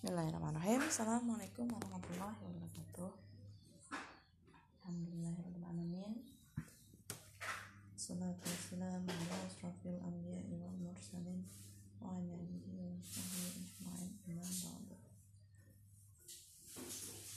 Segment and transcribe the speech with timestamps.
[0.00, 0.80] Bismillahirrahmanirrahim.
[0.80, 3.12] Assalamualaikum warahmatullahi wabarakatuh.
[4.80, 6.24] Alhamdulillahirrahmanirrahim.
[8.00, 11.44] Salatu wassalamu ala asrafil anbiya wal mursalin
[12.00, 14.08] Wa ala alihi wa sahbihi ajma'in.
[14.24, 14.96] Imam ba'du.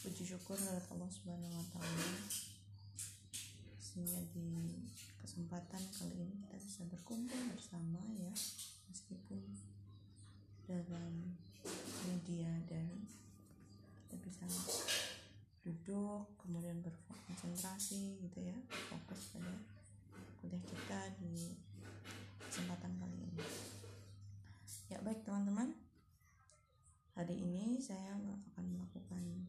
[0.08, 2.16] Puji syukur kepada Allah subhanahu wa ta'ala.
[3.76, 4.48] Sehingga di
[5.20, 8.32] kesempatan kali ini kita bisa berkumpul bersama ya
[8.88, 9.52] Meskipun
[10.64, 11.36] dalam
[12.08, 12.85] media dan
[14.05, 14.45] kita bisa
[15.63, 18.58] duduk kemudian berkonsentrasi gitu ya
[18.91, 19.55] fokus pada
[20.44, 21.55] kuliah kita di
[22.44, 23.40] kesempatan kali ini.
[24.91, 25.71] Ya baik teman-teman.
[27.16, 29.48] Hari ini saya akan melakukan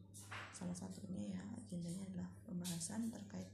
[0.55, 3.49] salah satunya ya agendanya adalah pembahasan terkait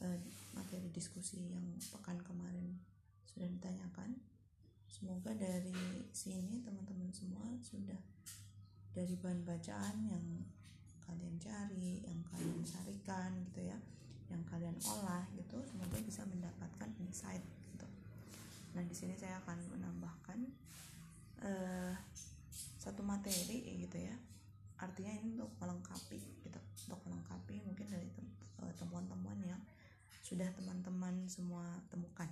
[0.00, 0.18] eh,
[0.56, 2.72] materi diskusi yang pekan kemarin
[3.28, 4.16] sudah ditanyakan
[4.92, 5.72] semoga dari
[6.12, 7.96] sini teman-teman semua sudah
[8.92, 10.26] dari bahan bacaan yang
[11.08, 13.78] kalian cari yang kalian carikan gitu ya
[14.28, 17.88] yang kalian olah gitu semoga bisa mendapatkan insight gitu.
[18.76, 20.38] Nah di sini saya akan menambahkan
[21.44, 21.92] uh,
[22.80, 24.16] satu materi gitu ya.
[24.80, 28.08] Artinya ini untuk melengkapi gitu untuk melengkapi mungkin dari
[28.64, 29.60] eh, temuan-temuan yang
[30.24, 32.26] sudah teman-teman semua temukan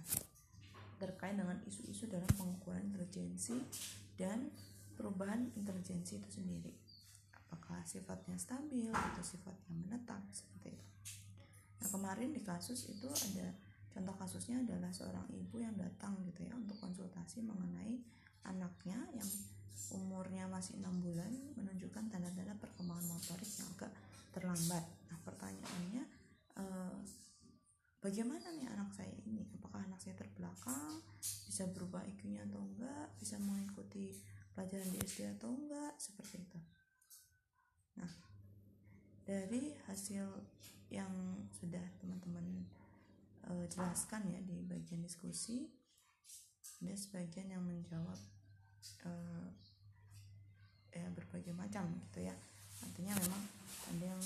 [1.00, 3.56] terkait dengan isu-isu dalam pengukuran intelijensi
[4.20, 4.52] dan
[5.00, 6.76] perubahan intelijensi itu sendiri.
[7.48, 10.86] Apakah sifatnya stabil atau sifatnya menetap seperti itu.
[11.80, 13.56] Nah kemarin di kasus itu ada
[13.90, 18.04] contoh kasusnya adalah seorang ibu yang datang gitu ya untuk konsultasi mengenai
[18.44, 19.30] anaknya yang
[19.90, 23.92] umurnya masih enam bulan menunjukkan tanda-tanda perkembangan motorik yang agak
[24.30, 24.84] terlambat.
[25.10, 26.04] Nah pertanyaannya
[26.60, 26.94] eh,
[28.00, 29.44] bagaimana nih anak saya ini?
[29.60, 31.04] Apakah anak saya terbelakang?
[31.20, 33.06] Bisa berubah IQ-nya atau enggak?
[33.20, 34.16] Bisa mengikuti
[34.56, 35.94] pelajaran di SD atau enggak?
[36.00, 36.58] Seperti itu.
[38.00, 38.12] Nah
[39.28, 40.26] dari hasil
[40.90, 41.12] yang
[41.54, 42.66] sudah teman-teman
[43.46, 45.70] uh, jelaskan ya di bagian diskusi
[46.80, 48.18] ada sebagian yang menjawab
[49.06, 49.48] uh,
[50.90, 52.34] ya berbagai macam gitu ya.
[52.80, 53.44] Artinya memang
[53.92, 54.22] ada yang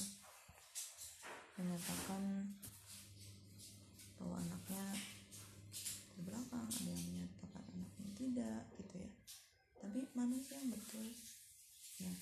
[1.59, 2.23] menyatakan
[4.25, 4.85] bahwa anaknya
[6.17, 9.13] terbelakang ada yang menyatakan anaknya tidak gitu ya
[9.85, 11.07] tapi mana sih yang betul
[12.01, 12.13] ya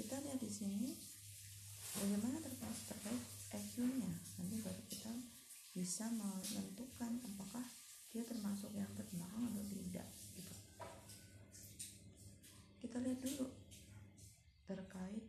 [0.00, 0.96] kita lihat di sini
[2.00, 3.22] bagaimana terkait terkait
[3.52, 5.12] EQ-nya nanti baru kita
[5.92, 7.60] bisa menentukan apakah
[8.08, 10.54] dia termasuk yang terbelakang atau tidak gitu.
[12.80, 13.52] Kita lihat dulu
[14.64, 15.28] terkait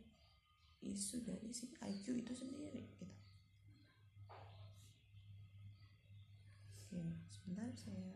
[0.80, 3.04] isu dari si IQ itu sendiri gitu.
[6.80, 8.13] Oke, sebentar saya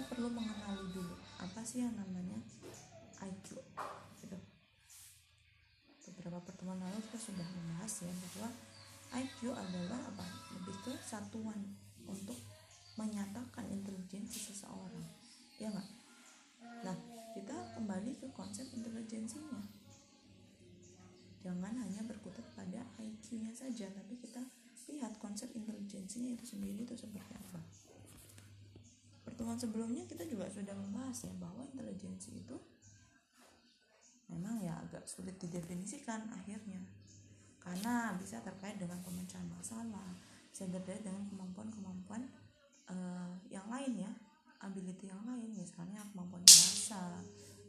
[0.00, 1.12] Kita perlu mengenali dulu
[1.44, 2.40] apa sih yang namanya
[3.20, 3.52] IQ
[4.24, 4.38] gitu.
[6.16, 8.48] Beberapa pertemuan lalu kita sudah membahas ya bahwa
[9.20, 10.24] IQ adalah apa?
[10.56, 11.76] Lebih ke satuan
[12.08, 12.40] untuk
[12.96, 15.04] menyatakan intelijensi seseorang
[15.60, 15.88] ya nggak?
[16.80, 16.96] Nah
[17.36, 19.60] kita kembali ke konsep intelijensinya.
[21.44, 24.40] Jangan hanya berkutat pada IQ-nya saja tapi kita
[24.96, 27.39] lihat konsep intelijensinya itu sendiri itu seperti apa
[29.50, 32.54] pertemuan sebelumnya kita juga sudah membahas ya bahwa intelijensi itu
[34.30, 36.78] memang ya agak sulit didefinisikan akhirnya.
[37.58, 40.06] Karena bisa terkait dengan pemecahan masalah
[40.54, 42.30] bisa terkait dengan kemampuan-kemampuan
[42.94, 44.12] uh, yang lain ya
[44.62, 47.18] ability yang lain misalnya kemampuan bahasa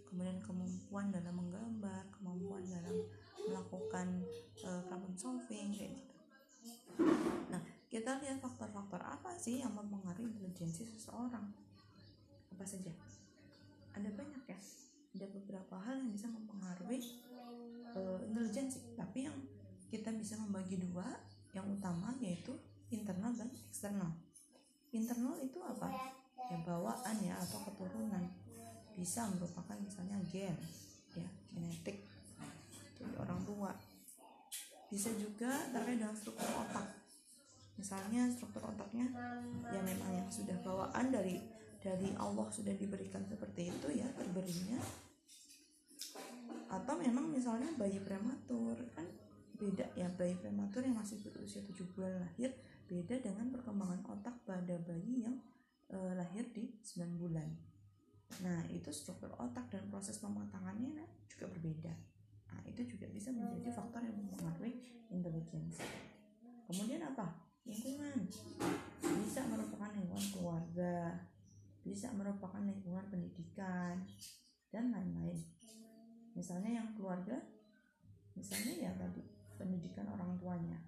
[0.05, 3.09] kemudian kemampuan dalam menggambar kemampuan dalam
[3.41, 4.21] melakukan
[4.65, 6.13] uh, problem solving kayak gitu
[7.53, 11.53] nah kita lihat faktor-faktor apa sih yang mempengaruhi intelijensi seseorang
[12.61, 12.93] apa saja
[13.97, 14.59] ada banyak ya.
[15.17, 17.19] Ada beberapa hal yang bisa mempengaruhi
[17.91, 18.95] uh, intelijensi.
[18.95, 19.35] Tapi yang
[19.89, 21.03] kita bisa membagi dua
[21.51, 22.55] yang utama yaitu
[22.93, 24.13] internal dan eksternal.
[24.93, 25.89] Internal itu apa?
[26.53, 28.29] Ya bawaan ya atau keturunan.
[28.95, 30.55] Bisa merupakan misalnya gen
[31.17, 32.05] ya genetik.
[33.01, 33.73] Dari orang tua.
[34.93, 36.87] Bisa juga terkait dengan struktur otak.
[37.75, 39.09] Misalnya struktur otaknya
[39.67, 44.77] ya memang yang sudah bawaan dari dari Allah sudah diberikan seperti itu ya terberinya
[46.71, 49.03] atau memang misalnya bayi prematur kan
[49.59, 52.53] beda ya bayi prematur yang masih berusia 7 bulan lahir
[52.87, 55.35] beda dengan perkembangan otak pada bayi yang
[55.91, 57.47] e, lahir di 9 bulan.
[58.43, 61.93] Nah, itu struktur otak dan proses pematangannya nah, juga berbeda.
[62.51, 65.83] Nah, itu juga bisa menjadi faktor yang mempengaruhi intelijensi.
[66.67, 67.31] Kemudian apa?
[67.67, 68.27] Lingkungan.
[69.27, 71.15] Bisa merupakan lingkungan keluarga,
[71.81, 74.05] bisa merupakan lingkungan pendidikan,
[74.71, 75.37] dan lain-lain.
[76.31, 77.35] Misalnya yang keluarga,
[78.37, 79.21] misalnya ya tadi
[79.59, 80.79] pendidikan orang tuanya,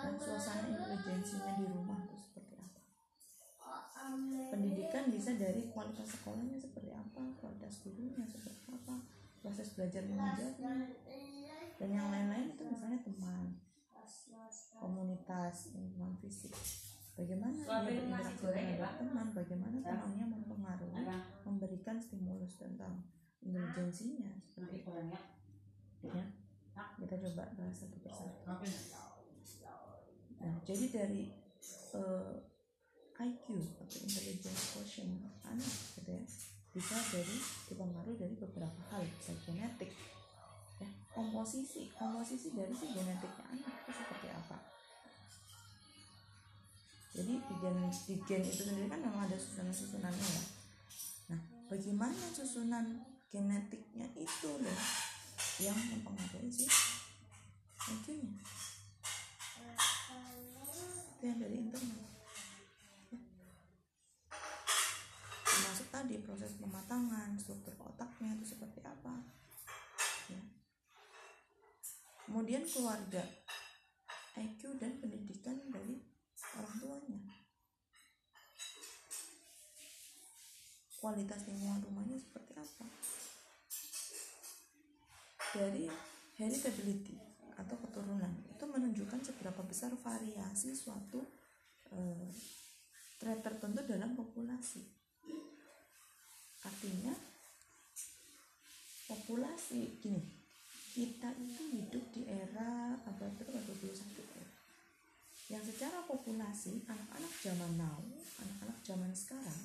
[0.00, 2.80] dan suasana intelijensinya di rumah itu seperti apa.
[4.48, 8.96] Pendidikan bisa dari kualitas sekolahnya seperti apa, kualitas gurunya seperti apa,
[9.44, 10.72] proses belajar mengajarnya,
[11.76, 13.60] dan yang lain-lain itu misalnya teman,
[14.80, 16.56] komunitas, lingkungan fisik.
[17.14, 21.06] Bagaimana dia berinteraksi terhadap teman, bagaimana temannya mempengaruhi,
[21.46, 23.06] memberikan stimulus tentang
[23.38, 24.34] intelijensinya?
[24.50, 24.90] Seperti itu.
[26.04, 26.26] Ya,
[26.74, 28.42] kita coba bahas satu persatu.
[30.42, 31.22] Nah, jadi dari
[31.96, 32.34] uh,
[33.16, 33.46] eh, IQ
[33.78, 35.14] atau intelligence quotient
[35.46, 36.24] anak gitu ya
[36.74, 37.38] bisa dari
[37.70, 39.94] dipengaruhi dari beberapa hal bisa genetik
[40.82, 44.73] ya komposisi komposisi dari si genetiknya anak itu seperti apa
[47.14, 50.42] jadi di gen di gen itu sendiri kan memang ada susunan susunannya ya
[51.30, 51.40] nah
[51.70, 54.80] bagaimana susunan genetiknya itu loh
[55.62, 56.66] yang mempengaruhi si
[57.84, 58.34] IQ-nya
[61.14, 62.02] itu yang dari internal
[63.14, 63.18] ya.
[65.46, 69.22] termasuk tadi proses pematangan struktur otaknya itu seperti apa
[70.26, 70.42] ya.
[72.26, 73.22] kemudian keluarga
[74.34, 76.13] IQ dan pendidikan dari
[76.58, 77.34] orang tuanya
[81.04, 82.88] kualitas lingkungan rumahnya seperti apa?
[85.52, 85.84] Dari
[86.40, 87.12] heritability
[87.60, 91.20] atau keturunan itu menunjukkan seberapa besar variasi suatu
[91.92, 92.32] eh,
[93.20, 94.80] trait tertentu dalam populasi.
[96.64, 97.12] Artinya
[99.04, 100.24] populasi gini
[100.96, 104.53] kita itu hidup di era abad berapa 21
[105.54, 108.02] yang secara populasi anak-anak zaman now
[108.42, 109.62] anak-anak zaman sekarang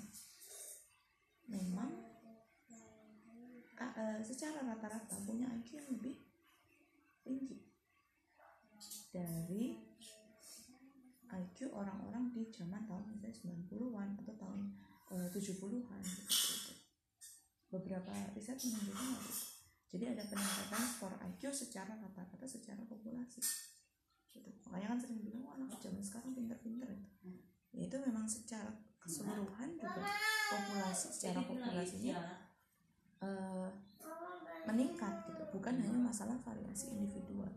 [1.50, 1.90] memang
[3.82, 6.16] uh, secara rata-rata punya IQ yang lebih
[7.26, 7.58] tinggi
[9.10, 9.82] dari
[11.30, 14.62] IQ orang-orang di zaman tahun misalnya 90-an atau tahun
[15.10, 16.74] uh, 70-an seperti itu.
[17.70, 19.22] Beberapa riset menunjukkan.
[19.90, 23.69] Jadi ada peningkatan skor IQ secara rata-rata secara populasi
[24.34, 24.50] gitu.
[24.70, 27.10] Makanya kan sering bilang wah anak zaman sekarang pinter-pinter itu
[27.74, 30.04] ya itu memang secara keseluruhan juga
[30.52, 32.18] populasi secara populasinya
[33.24, 33.70] uh,
[34.68, 35.44] meningkat gitu.
[35.56, 37.50] Bukan hanya masalah variasi individual.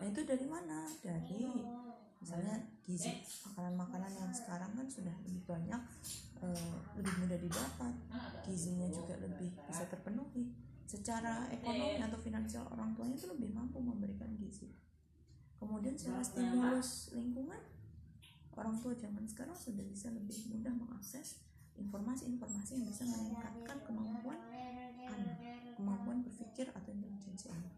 [0.00, 0.88] Nah itu dari mana?
[1.00, 1.46] Dari
[2.20, 3.22] misalnya gizi.
[3.52, 5.82] Makanan-makanan yang sekarang kan sudah lebih banyak
[6.42, 7.94] uh, lebih mudah didapat.
[8.44, 10.50] Gizinya juga lebih bisa terpenuhi.
[10.90, 14.89] Secara ekonomi atau finansial orang tuanya itu lebih mampu memberikan gizi
[15.60, 17.60] kemudian secara stimulus lingkungan
[18.56, 21.44] orang tua zaman sekarang sudah bisa lebih mudah mengakses
[21.76, 24.40] informasi-informasi yang bisa meningkatkan kemampuan
[25.06, 25.38] anak
[25.80, 27.72] kemampuan berpikir atau intelijensi anak.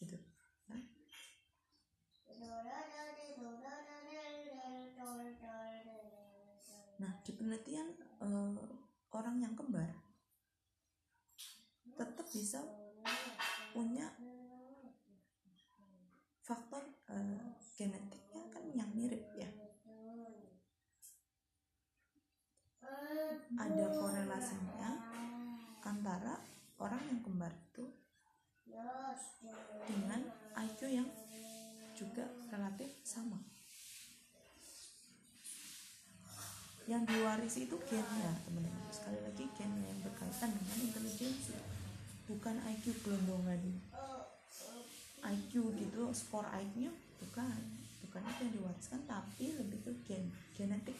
[0.00, 0.16] Gitu.
[0.16, 0.80] Ya.
[7.00, 8.56] nah di penelitian uh,
[9.12, 9.88] orang yang kembar
[11.96, 12.60] tetap bisa
[13.72, 14.08] punya
[16.44, 19.48] faktor uh, genetiknya kan yang mirip ya
[23.70, 24.90] ada korelasinya
[25.86, 26.34] antara
[26.82, 27.86] orang yang kembar itu
[29.86, 30.26] dengan
[30.58, 31.06] IQ yang
[31.94, 33.38] juga relatif sama.
[36.90, 38.90] Yang diwarisi itu gennya teman-teman.
[38.90, 41.54] Sekali lagi gen yang berkaitan dengan intelijensi
[42.26, 43.62] bukan IQ gelondongan
[45.30, 47.58] IQ gitu skor IQ nya bukan
[48.06, 50.24] bukan itu yang diwariskan tapi lebih ke gen
[50.54, 50.98] genetik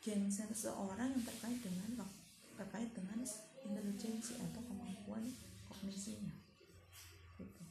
[0.00, 2.08] gen seseorang yang terkait dengan
[2.56, 3.20] terkait dengan
[3.64, 5.24] intelijensi atau kemampuan
[5.68, 6.32] kognisinya.
[7.36, 7.62] Gitu.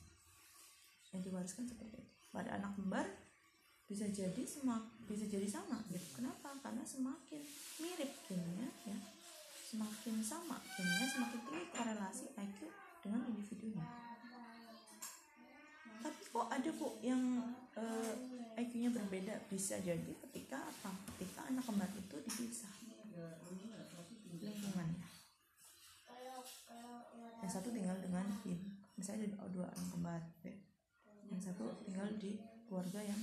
[1.14, 2.14] Yang diwariskan seperti itu.
[2.30, 3.06] Pada anak kembar
[3.90, 6.22] bisa jadi semak bisa jadi sama gitu.
[6.22, 6.54] Kenapa?
[6.62, 7.42] Karena semakin
[7.82, 8.98] mirip gennya ya.
[9.66, 12.70] Semakin sama gennya semakin tinggi korelasi IQ
[13.02, 13.86] dengan individunya.
[16.00, 17.22] Tapi kok ada kok yang
[17.74, 18.14] eh,
[18.60, 19.36] IQ-nya berbeda.
[19.48, 20.92] Bisa jadi ketika apa?
[21.16, 22.74] Ketika anak kembar itu dipisah.
[24.40, 25.10] Lingkungannya
[27.40, 28.26] yang satu tinggal dengan
[29.00, 30.22] misalnya ada dua orang kembar.
[31.34, 32.38] Yang satu tinggal di
[32.68, 33.20] keluarga yang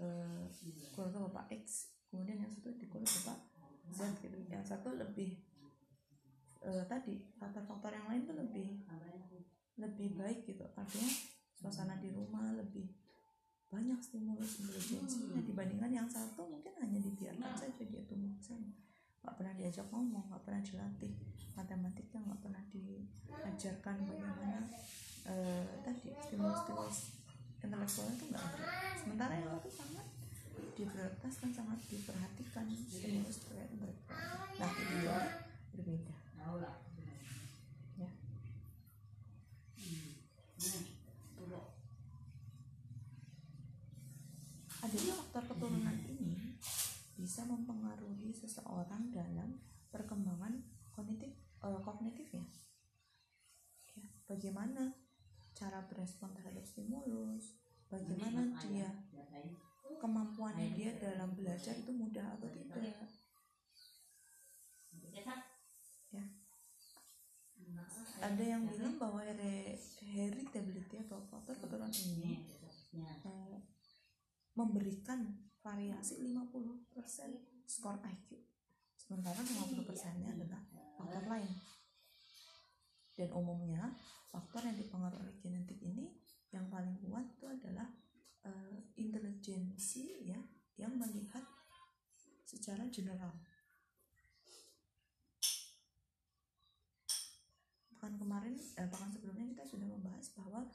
[0.00, 0.44] eh,
[0.90, 1.94] keluarga bapak X.
[2.08, 3.38] Kemudian yang satu di keluarga bapak
[3.92, 4.36] Z gitu.
[4.48, 5.38] Yang satu lebih
[6.64, 8.82] eh, tadi faktor-faktor yang lain tuh lebih
[9.78, 10.64] lebih baik gitu.
[10.74, 11.12] Artinya
[11.54, 12.88] suasana di rumah lebih
[13.72, 18.68] banyak stimulus intelijensinya dibandingkan yang satu mungkin hanya dibiarkan saja dia tumbuh di sana
[19.24, 21.12] nggak pernah diajak ngomong nggak pernah dilatih
[21.56, 24.60] matematika nggak pernah diajarkan bagaimana
[25.24, 26.98] eh, tadi stimulus-stimulus
[27.62, 28.64] intelektualnya itu nggak ada.
[28.98, 30.06] Sementara yang satu sangat
[30.76, 34.18] diprioritaskan sangat diperhatikan stimulus terkait intelektual
[34.58, 35.16] nah itu juga
[35.72, 36.14] berbeda
[38.00, 38.10] ya
[44.82, 46.58] adanya faktor keturunan ini
[47.14, 49.62] bisa mempengaruhi seseorang dalam
[49.94, 50.58] perkembangan
[50.90, 51.30] kognitif
[51.62, 52.46] eh, kognitifnya.
[53.94, 54.90] Ya, bagaimana
[55.54, 58.88] cara berespon terhadap stimulus bagaimana dia
[60.00, 62.82] kemampuannya dia dalam belajar itu mudah atau tidak.
[66.10, 66.24] ya.
[68.22, 72.42] Ada yang bilang bahwa heritability atau faktor keturunan ini
[72.98, 73.60] eh,
[74.52, 75.24] memberikan
[75.62, 76.90] variasi 50%
[77.64, 78.42] skor IQ
[78.98, 80.60] sementara 50% nya adalah
[80.96, 81.52] faktor lain.
[83.12, 83.92] Dan umumnya
[84.32, 86.08] faktor yang dipengaruhi oleh genetik ini
[86.52, 87.88] yang paling kuat itu adalah
[88.44, 90.40] eh, intelijensi ya
[90.80, 91.44] yang melihat
[92.48, 93.32] secara general.
[97.92, 100.68] Pekan kemarin eh, pekan sebelumnya kita sudah membahas bahwa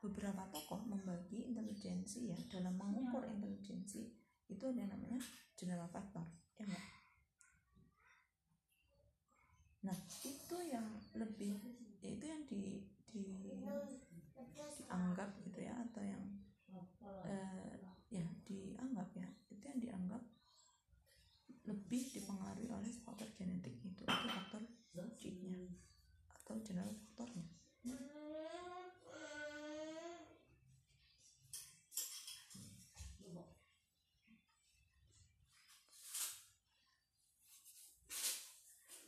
[0.00, 4.08] beberapa tokoh membagi intelijensi ya dalam mengukur intelijensi
[4.50, 5.20] itu ada yang namanya
[5.54, 6.24] general factor
[6.56, 6.86] ya enggak?
[9.84, 11.56] Nah itu yang lebih
[12.00, 12.62] ya itu yang di,
[13.04, 13.24] di
[14.88, 16.24] dianggap gitu ya atau yang
[17.28, 17.76] eh,
[18.10, 20.22] ya dianggap ya itu yang dianggap
[21.70, 24.62] lebih dipengaruhi oleh faktor genetik itu itu faktor
[25.20, 25.70] G-nya
[26.34, 27.46] atau general faktornya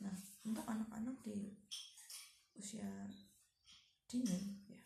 [0.03, 1.55] Nah, untuk anak-anak di
[2.59, 3.07] usia
[4.13, 4.37] dini
[4.69, 4.81] ya.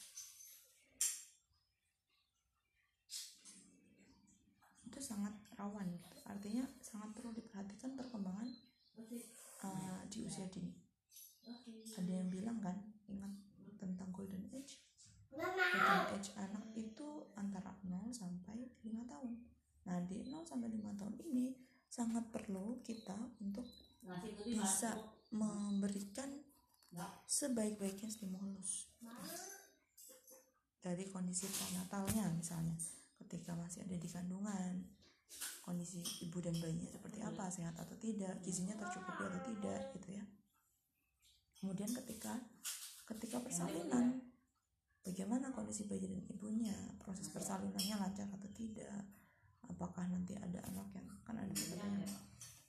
[4.88, 6.08] Itu sangat rawan gitu.
[6.24, 8.48] Artinya sangat perlu diperhatikan perkembangan
[9.68, 10.72] uh, di usia dini.
[12.00, 12.76] Ada yang bilang kan,
[13.12, 13.32] ingat
[13.76, 14.80] tentang golden age.
[15.28, 19.34] Golden age anak itu antara 0 sampai 5 tahun.
[19.88, 21.56] Nah, di 0 sampai 5 tahun ini
[21.88, 23.68] sangat perlu kita untuk
[24.48, 24.96] bisa
[25.32, 26.32] memberikan
[27.28, 28.88] sebaik-baiknya stimulus
[30.88, 32.72] dari kondisi prenatalnya misalnya
[33.20, 34.88] ketika masih ada di kandungan
[35.68, 40.24] kondisi ibu dan bayinya seperti apa sehat atau tidak gizinya tercukupi atau tidak gitu ya.
[41.60, 42.40] Kemudian ketika
[43.04, 44.24] ketika persalinan
[45.04, 46.76] bagaimana kondisi bayi dan ibunya?
[47.04, 49.04] Proses persalinannya lancar atau tidak?
[49.68, 52.08] Apakah nanti ada anak yang kan ada katanya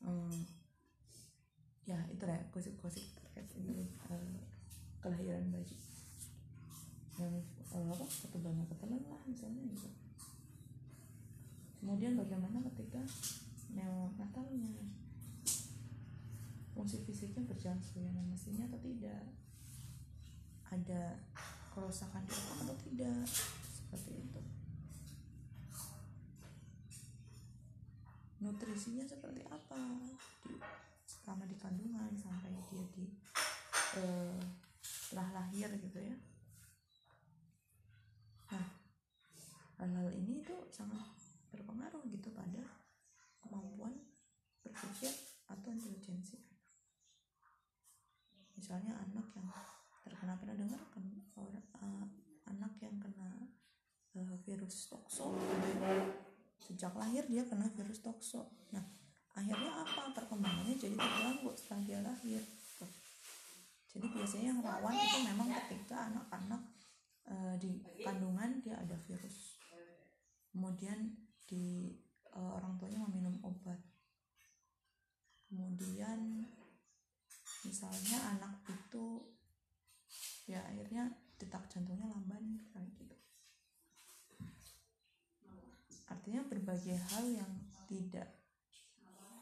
[0.03, 0.43] hmm,
[1.87, 4.43] ya itu lah gosip-gosip terkait ini eh,
[4.99, 5.79] kelahiran bayi
[7.19, 7.35] yang
[7.75, 9.91] eh, apa ketebalan ketelan lah misalnya gitu.
[11.79, 13.03] Kemudian bagaimana ketika
[13.71, 14.87] neonatalnya
[16.75, 19.23] fungsi fisiknya berjalan sebagaimana mestinya atau tidak?
[20.69, 21.17] Ada
[21.75, 23.25] kerusakan di otak atau tidak?
[23.73, 24.43] Seperti itu.
[28.39, 29.81] Nutrisinya seperti apa?
[30.47, 30.55] Di,
[31.29, 33.05] selama di kandungan sampai dia di
[34.01, 34.41] eh,
[35.09, 36.17] setelah lahir gitu ya
[38.53, 38.67] nah
[39.79, 40.99] hal-hal ini tuh sangat
[41.55, 42.63] berpengaruh gitu pada
[43.41, 43.95] kemampuan
[44.61, 45.15] berpikir
[45.49, 46.49] atau intelijensi
[48.59, 49.49] misalnya anak yang
[50.03, 51.05] terkena pernah dengar kan
[51.39, 52.07] orang eh,
[52.51, 53.47] anak yang kena
[54.19, 55.39] eh, virus tokso?
[56.59, 58.51] Sejak lahir dia kena virus tokso.
[58.75, 58.83] Nah
[59.39, 60.11] akhirnya apa?
[60.11, 62.43] Perkembangannya jadi terganggu setelah dia lahir.
[62.79, 62.91] Tuh.
[63.91, 66.63] jadi biasanya yang rawan itu memang ketika anak-anak
[67.31, 67.71] eh, di
[68.03, 69.58] kandungan dia ada virus
[70.53, 71.15] kemudian
[71.49, 71.97] di
[72.33, 73.81] eh, orang tuanya meminum obat.
[75.49, 76.45] Kemudian
[77.65, 79.33] misalnya anak itu
[80.45, 81.09] ya akhirnya
[81.41, 83.17] detak jantungnya lamban kayak gitu.
[86.09, 87.53] Artinya berbagai hal yang
[87.89, 88.29] tidak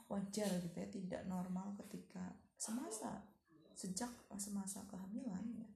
[0.07, 3.27] wajar gitu ya tidak normal ketika semasa
[3.75, 5.69] sejak masa-masa kehamilan ya.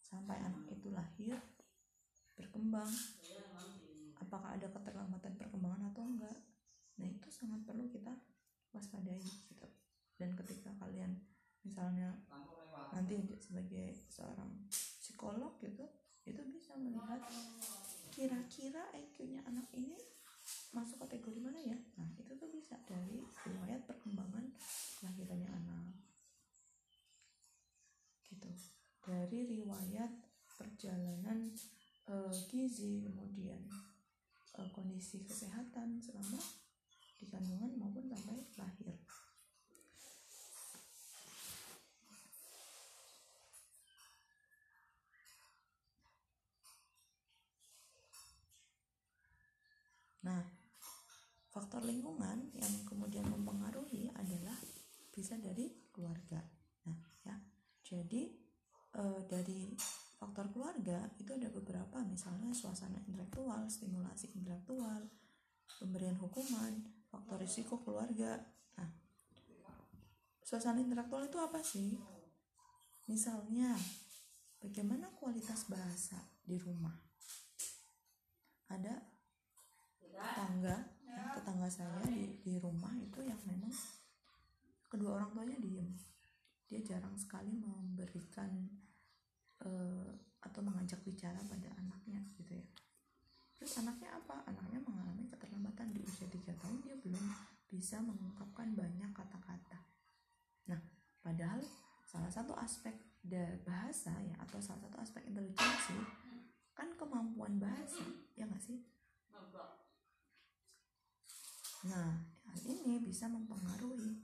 [0.00, 1.36] Sampai anak itu lahir
[2.32, 2.88] berkembang
[4.28, 6.38] apakah ada keterlambatan perkembangan atau enggak.
[7.00, 8.12] Nah itu sangat perlu kita
[8.76, 9.66] waspadai gitu.
[10.20, 11.16] Dan ketika kalian
[11.64, 12.12] misalnya
[12.92, 15.88] nanti sebagai seorang psikolog gitu
[16.28, 17.24] itu bisa melihat
[18.12, 19.96] kira-kira IQ-nya anak ini
[20.76, 21.78] masuk kategori mana ya.
[21.96, 24.44] Nah itu tuh bisa dari riwayat perkembangan
[25.00, 25.96] lahirannya anak.
[28.28, 28.52] Gitu.
[29.08, 30.12] Dari riwayat
[30.60, 31.48] perjalanan
[32.12, 33.64] uh, gizi kemudian
[34.74, 36.42] kondisi kesehatan selama
[37.18, 38.98] di kandungan maupun sampai lahir
[50.28, 50.44] Nah,
[51.48, 54.60] faktor lingkungan yang kemudian mempengaruhi adalah
[55.08, 56.44] bisa dari keluarga.
[56.84, 57.36] Nah, ya.
[57.80, 58.28] Jadi
[58.92, 59.72] e, dari
[60.18, 65.06] faktor keluarga itu ada beberapa misalnya suasana intelektual, stimulasi intelektual,
[65.78, 68.42] pemberian hukuman, faktor risiko keluarga.
[68.74, 68.90] Nah,
[70.42, 71.94] suasana intelektual itu apa sih?
[73.06, 73.78] Misalnya,
[74.58, 76.98] bagaimana kualitas bahasa di rumah?
[78.68, 79.00] Ada
[80.18, 80.76] tetangga
[81.34, 83.70] tetangga saya di, di rumah itu yang memang
[84.90, 85.90] kedua orang tuanya diem
[86.68, 88.68] dia jarang sekali memberikan
[89.64, 92.66] uh, atau mengajak bicara pada anaknya gitu ya.
[93.58, 94.46] Terus anaknya apa?
[94.46, 97.24] Anaknya mengalami keterlambatan di usia tiga tahun dia belum
[97.68, 99.78] bisa mengungkapkan banyak kata-kata.
[100.70, 100.80] Nah
[101.20, 101.58] padahal
[102.06, 105.98] salah satu aspek dari bahasa ya atau salah satu aspek intelijensi
[106.72, 108.06] kan kemampuan bahasa
[108.38, 108.78] ya nggak sih?
[111.86, 112.10] Nah,
[112.50, 114.18] hal ini bisa mempengaruhi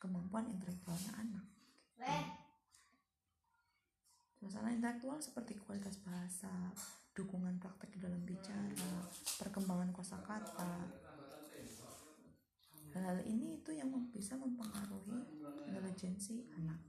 [0.00, 1.44] kemampuan intelektualnya anak.
[4.40, 6.48] Suasana intelektual seperti kualitas bahasa,
[7.12, 9.04] dukungan praktek dalam bicara,
[9.36, 10.88] perkembangan kosakata.
[12.96, 15.28] Hal ini itu yang bisa mempengaruhi
[15.68, 16.80] intelijensi anak.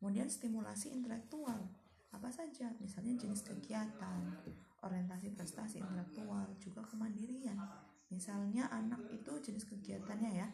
[0.00, 1.60] Kemudian stimulasi intelektual,
[2.08, 4.24] apa saja, misalnya jenis kegiatan,
[4.80, 7.60] orientasi prestasi intelektual, juga kemandirian,
[8.08, 10.48] misalnya anak itu jenis kegiatannya ya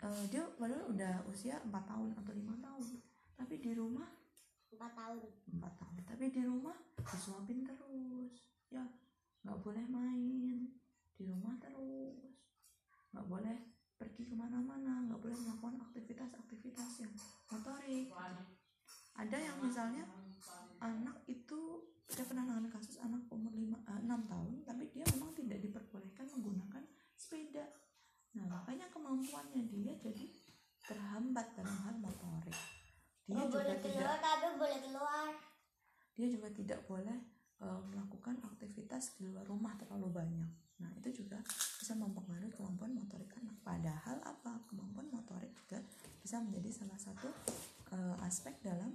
[0.00, 2.86] uh, dia padahal udah usia 4 tahun atau lima tahun
[3.36, 4.08] tapi di rumah
[4.80, 5.32] 4 tahun.
[5.60, 6.00] 4 tahun.
[6.08, 8.32] Tapi di rumah disuapin terus.
[8.72, 8.88] Ya
[9.44, 10.72] nggak boleh main.
[11.12, 12.16] Di rumah terus.
[13.12, 13.56] Nggak boleh
[14.00, 15.04] pergi ke mana-mana.
[15.04, 17.12] Nggak boleh melakukan aktivitas-aktivitas yang
[17.52, 18.08] motorik.
[19.20, 20.08] Ada yang misalnya
[20.80, 25.30] anak itu saya pernah nangani kasus anak umur 5, uh, 6 tahun tapi dia memang
[25.36, 26.82] tidak diperbolehkan menggunakan
[27.14, 27.68] sepeda.
[28.32, 30.24] Nah makanya kemampuannya dia jadi
[30.88, 32.79] terhambat dalam hal motorik
[33.30, 33.94] dia juga boleh tidak.
[33.94, 35.28] keluar tapi boleh keluar.
[36.18, 37.18] Dia juga tidak boleh
[37.62, 40.50] uh, melakukan aktivitas di luar rumah terlalu banyak.
[40.82, 41.38] Nah itu juga
[41.78, 43.56] bisa mempengaruhi kemampuan motorik anak.
[43.62, 44.60] Padahal apa?
[44.66, 45.78] Kemampuan motorik juga
[46.20, 47.28] bisa menjadi salah satu
[47.94, 48.92] uh, aspek dalam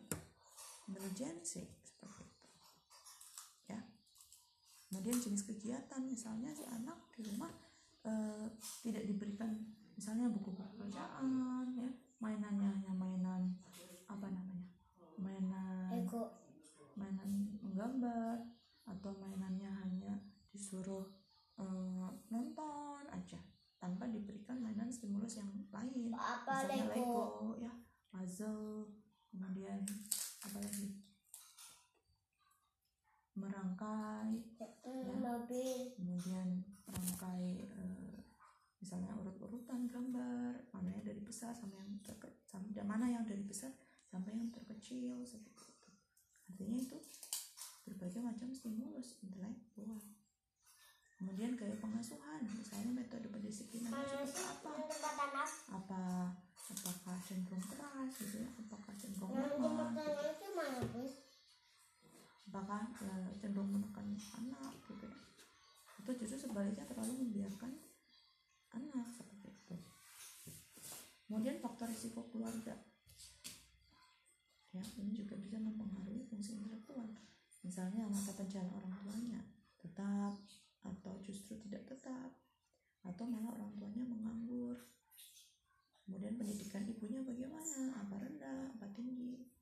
[0.85, 1.85] intelijensi
[5.05, 7.51] kemudian jenis kegiatan misalnya si anak di rumah
[8.01, 8.13] e,
[8.79, 9.53] tidak diberikan
[9.93, 11.91] misalnya buku-buku bacaan ya.
[12.23, 13.53] Mainannya hanya mainan
[14.09, 14.69] apa namanya?
[15.19, 15.91] Mainan.
[15.95, 16.41] Ego.
[16.95, 18.39] mainan menggambar
[18.87, 20.15] atau mainannya hanya
[20.47, 21.03] disuruh
[21.59, 21.65] e,
[22.31, 23.35] nonton aja
[23.85, 26.09] tanpa diberikan mainan stimulus yang lain.
[26.15, 27.03] Apa misalnya Lego?
[27.03, 27.73] Lego ya
[28.09, 28.89] puzzle
[29.29, 29.83] kemudian
[30.41, 30.89] apa lagi?
[33.35, 35.03] Merangkai ya.
[35.19, 38.17] mobil kemudian merangkai uh,
[38.79, 43.75] misalnya urut-urutan gambar mana yang dari besar sampai yang terke, sampai mana yang dari besar
[44.15, 45.89] sampai yang terkecil seperti itu.
[46.47, 46.97] Artinya itu
[47.83, 49.99] berbagai macam stimulus intelektual
[51.15, 54.71] kemudian gaya pengasuhan misalnya metode pendisiplinan seperti apa?
[55.71, 56.01] apa
[56.65, 58.49] apakah cenderung keras gitu ya?
[58.59, 59.91] Apakah cenderung lemah
[60.83, 61.03] gitu?
[62.45, 65.19] apakah ya, cenderung menekan anak gitu ya?
[66.03, 67.71] Atau justru sebaliknya terlalu membiarkan
[68.75, 69.75] anak seperti itu.
[71.27, 72.75] Kemudian faktor risiko keluarga
[74.75, 77.07] ya ini juga bisa mempengaruhi fungsi intelektual
[77.63, 79.39] misalnya mata pencaharian orang tuanya
[79.79, 80.35] tetap
[80.83, 82.35] atau justru tidak tetap
[83.07, 84.75] atau malah orang tuanya menganggur
[86.03, 89.55] kemudian pendidikan ibunya bagaimana apa rendah apa tinggi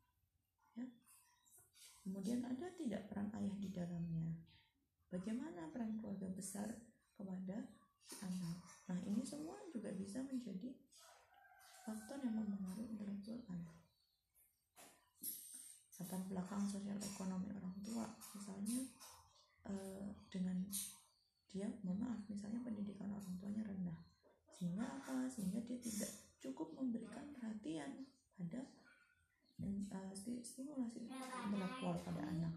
[2.04, 4.36] Kemudian ada tidak peran ayah di dalamnya?
[5.08, 6.68] Bagaimana peran keluarga besar
[7.16, 7.64] kepada
[8.20, 8.60] anak?
[8.92, 10.76] Nah ini semua juga bisa menjadi
[11.88, 13.83] faktor yang mempengaruhi intelektual anak
[16.04, 18.04] latar belakang sosial ekonomi orang tua.
[18.36, 18.84] Misalnya
[19.72, 20.60] eh, dengan
[21.48, 24.00] dia mohon maaf misalnya pendidikan orang tuanya rendah.
[24.52, 25.32] Sehingga apa?
[25.32, 26.12] Sehingga dia tidak
[26.44, 28.04] cukup memberikan perhatian
[28.36, 28.68] pada
[29.64, 30.12] uh,
[30.44, 32.52] stimulasi intelektual pada anak.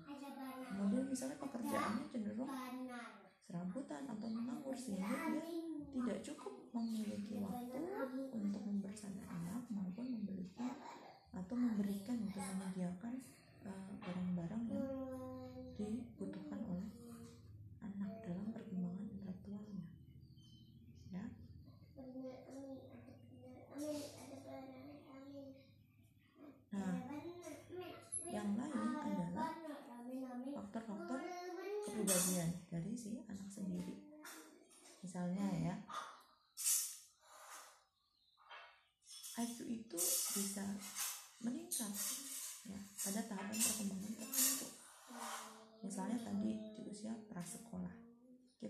[0.67, 2.51] Kemudian misalnya pekerjaannya cenderung
[3.47, 5.45] serabutan atau menganggur sehingga dia
[5.95, 7.79] tidak cukup memiliki waktu
[8.35, 10.67] untuk membersama anak maupun memiliki
[11.37, 13.15] atau memberikan untuk menyediakan
[13.69, 16.89] uh, barang-barang yang dibutuhkan oleh
[17.85, 19.85] anak dalam perkembangan intelektualnya.
[21.13, 21.25] Ya.
[26.73, 26.97] Nah
[28.27, 29.51] yang lain adalah
[30.57, 31.21] faktor-faktor
[31.87, 32.49] kepribadian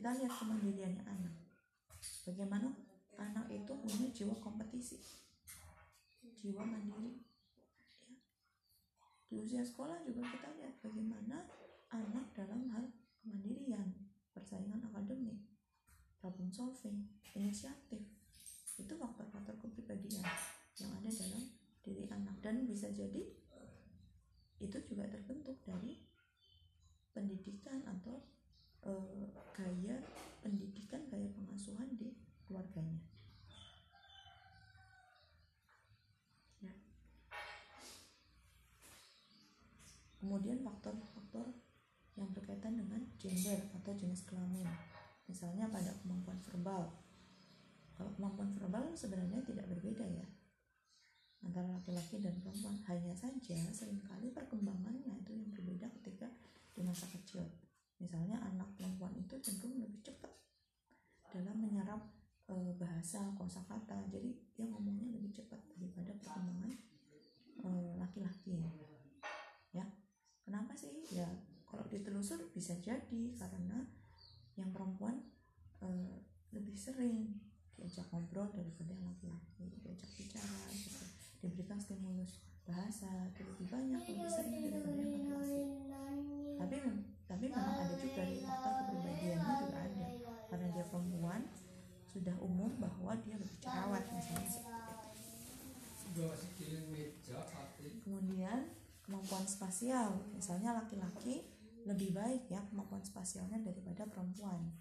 [0.07, 1.35] kita lihat kemandiriannya anak.
[2.23, 2.71] Bagaimana
[3.19, 5.03] anak itu punya jiwa kompetisi.
[6.39, 7.19] Jiwa mandiri.
[8.07, 8.15] Ya.
[9.27, 11.51] di usia sekolah juga kita lihat bagaimana
[11.91, 12.87] anak dalam hal
[13.19, 13.99] kemandirian
[14.31, 15.43] persaingan akademik
[16.23, 18.07] problem solving inisiatif.
[18.79, 20.23] Itu faktor-faktor kepribadian
[20.79, 21.51] yang ada dalam
[21.83, 22.39] diri anak.
[22.47, 23.27] Dan bisa jadi
[24.63, 25.99] itu juga terbentuk dari
[27.11, 28.36] pendidikan atau
[29.57, 29.97] gaya
[30.45, 32.15] pendidikan gaya pengasuhan di
[32.47, 33.03] keluarganya.
[36.63, 36.75] Ya.
[40.23, 41.51] kemudian faktor-faktor
[42.15, 44.69] yang berkaitan dengan gender atau jenis kelamin.
[45.27, 46.95] Misalnya pada kemampuan verbal.
[47.99, 50.27] Kalau kemampuan verbal sebenarnya tidak berbeda ya
[51.43, 52.79] antara laki-laki dan perempuan.
[52.87, 56.31] Hanya saja sering kali perkembangannya itu yang berbeda ketika
[56.77, 57.47] di masa kecil
[57.97, 60.33] misalnya anak perempuan itu cenderung lebih cepat
[61.33, 62.01] dalam menyerap
[62.49, 62.55] e,
[63.07, 64.03] bahasa kosakata.
[64.11, 66.75] Jadi dia ngomongnya lebih cepat daripada perkembangan
[67.63, 67.69] e,
[68.03, 68.67] laki-laki.
[69.71, 69.87] Ya.
[70.43, 71.07] Kenapa sih?
[71.15, 71.31] Ya
[71.71, 73.87] kalau ditelusur bisa jadi karena
[74.59, 75.23] yang perempuan
[75.79, 76.19] e,
[76.51, 77.31] lebih sering
[77.79, 79.71] diajak ngobrol daripada yang laki-laki.
[79.87, 81.07] Diajak bicara gitu.
[81.47, 83.47] Diberikan stimulus bahasa itu
[93.07, 94.51] bahwa dia lebih cerawat misalnya.
[94.51, 94.67] Seperti
[96.11, 98.59] itu kemudian
[99.07, 101.47] kemampuan spasial misalnya laki-laki
[101.87, 104.75] lebih baik ya kemampuan spasialnya daripada perempuan.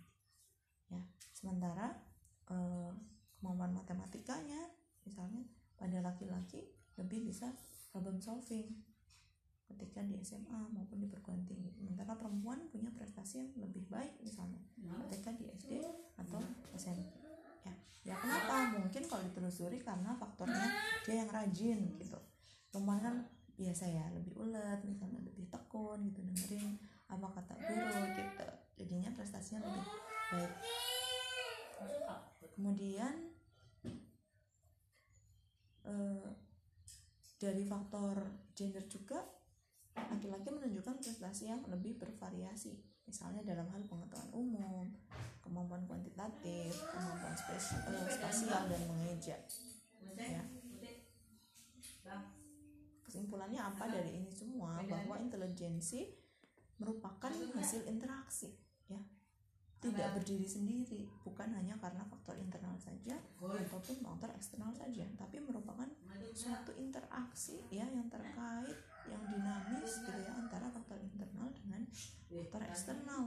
[0.90, 1.06] Ya
[1.38, 2.02] sementara
[2.50, 2.90] eh,
[3.38, 4.74] kemampuan matematikanya
[5.06, 5.46] misalnya
[5.78, 6.66] pada laki-laki
[6.98, 7.54] lebih bisa
[7.94, 8.74] problem solving
[9.70, 11.70] ketika di SMA maupun di perguruan tinggi.
[11.78, 14.66] Sementara perempuan punya prestasi yang lebih baik misalnya
[15.14, 15.86] ketika di SD
[16.18, 16.42] atau
[16.74, 17.25] SMP
[18.06, 18.78] ya kenapa?
[18.78, 20.70] Mungkin kalau ditelusuri karena faktornya
[21.04, 22.20] dia yang rajin gitu.
[22.70, 23.16] Perempuan kan
[23.56, 26.78] biasa ya lebih ulet misalnya lebih tekun gitu dengerin
[27.10, 28.48] apa kata guru gitu.
[28.78, 29.84] Jadinya prestasinya lebih
[30.32, 30.54] baik.
[32.56, 33.16] Kemudian
[35.84, 36.28] eh,
[37.36, 38.16] dari faktor
[38.56, 39.20] gender juga
[39.96, 44.90] laki-laki menunjukkan prestasi yang lebih bervariasi misalnya dalam hal pengetahuan umum
[45.46, 49.38] kemampuan kuantitatif kemampuan spesial, eh, spasial dan mengeja
[50.18, 50.44] ya.
[53.06, 54.82] Kesimpulannya apa dari ini semua?
[54.84, 56.10] Bahwa intelijensi
[56.82, 58.52] merupakan hasil interaksi
[58.90, 59.00] ya.
[59.80, 65.86] Tidak berdiri sendiri bukan hanya karena faktor internal saja ataupun faktor eksternal saja tapi merupakan
[66.34, 68.74] suatu interaksi ya yang terkait
[69.10, 71.82] yang dinamis gitu ya antara faktor internal dengan
[72.30, 73.22] faktor eksternal.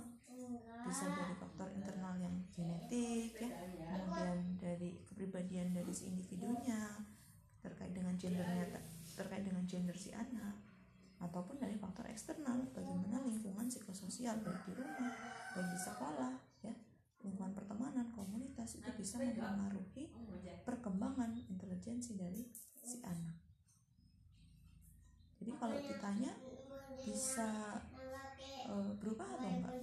[0.86, 3.50] Bisa dari faktor internal yang genetik ya
[3.90, 6.94] kemudian dari kepribadian dari si individunya
[7.58, 8.70] terkait dengan gendernya
[9.18, 10.54] terkait dengan gender si anak
[11.18, 15.10] ataupun dari faktor eksternal bagaimana lingkungan psikososial baik di rumah
[15.58, 16.74] baik di sekolah ya
[17.26, 20.14] lingkungan pertemanan komunitas itu bisa mempengaruhi
[20.62, 22.46] perkembangan intelijensi dari
[22.78, 23.47] si anak
[25.58, 26.32] kalau ditanya
[27.02, 27.82] bisa
[28.70, 29.74] uh, berubah atau enggak?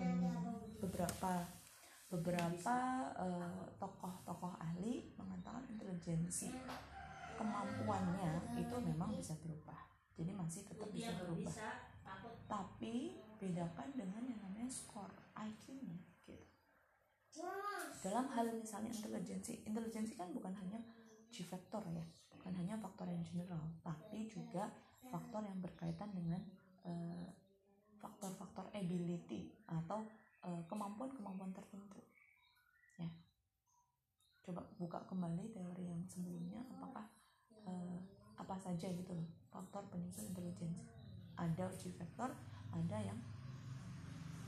[0.00, 1.32] Hmm, beberapa
[2.12, 2.76] beberapa
[3.80, 6.52] tokoh-tokoh uh, ahli mengatakan intelijensi
[7.36, 9.80] kemampuannya itu memang bisa berubah.
[10.16, 11.54] Jadi masih tetap bisa berubah.
[12.44, 15.96] tapi bedakan dengan yang namanya skor IQ-nya
[16.28, 16.36] gitu.
[18.04, 20.84] Dalam hal misalnya intelijensi intelijensi kan bukan hanya
[21.32, 22.04] G factor ya
[22.42, 24.68] bukan hanya faktor yang general tapi juga
[25.12, 26.40] faktor yang berkaitan dengan
[28.02, 30.02] faktor faktor-faktor ability atau
[30.42, 32.02] uh, eh, kemampuan-kemampuan tertentu.
[32.98, 33.10] Ya.
[34.42, 37.06] Coba buka kembali teori yang sebelumnya apakah
[37.62, 37.98] eh,
[38.34, 40.82] apa saja gitu loh faktor penyusun intelijensi.
[41.38, 42.34] Ada uji faktor
[42.74, 43.18] ada yang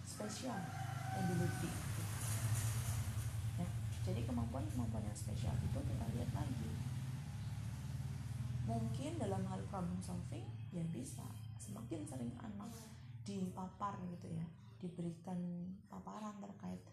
[0.02, 0.58] spesial
[1.14, 1.70] ability.
[3.58, 3.66] Ya.
[4.02, 6.83] Jadi kemampuan-kemampuan yang spesial itu kita lihat lagi
[8.64, 11.24] mungkin dalam hal problem solving ya bisa.
[11.60, 12.72] Semakin sering anak
[13.24, 14.44] dipapar gitu ya
[14.84, 15.40] diberikan
[15.88, 16.84] paparan terkait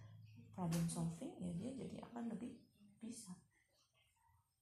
[0.55, 2.55] problem solving ya dia jadi akan lebih
[3.03, 3.35] bisa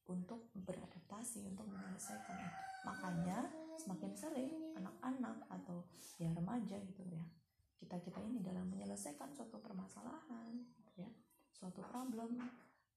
[0.09, 2.41] untuk beradaptasi untuk menyelesaikan
[2.81, 3.45] makanya
[3.77, 5.85] semakin sering anak-anak atau
[6.17, 7.21] ya remaja gitu ya
[7.77, 10.65] kita kita ini dalam menyelesaikan suatu permasalahan
[10.97, 11.09] ya
[11.53, 12.41] suatu problem